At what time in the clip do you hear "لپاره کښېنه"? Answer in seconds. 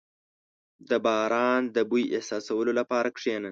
2.79-3.49